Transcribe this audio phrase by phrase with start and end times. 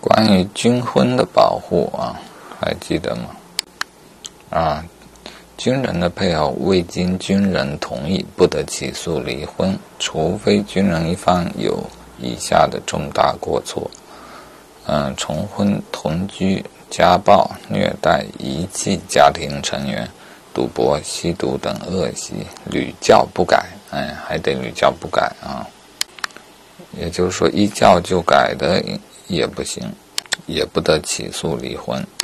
[0.00, 2.18] 关于军婚的保护啊，
[2.58, 3.24] 还记得吗？
[4.48, 4.84] 啊，
[5.58, 11.78] 军人的配偶未经军人同意，不得起诉离婚，除非军人一方有
[12.18, 13.90] 以下的重大过错：
[14.86, 20.08] 嗯，重婚、同居、家暴、虐待、遗弃家庭成员、
[20.54, 23.66] 赌博、吸毒等恶习，屡教不改。
[23.90, 25.66] 哎，还得屡教不改啊。
[26.92, 28.82] 也就是说，一教就改的。
[29.30, 29.92] 也不行，
[30.46, 32.04] 也不得起诉离婚。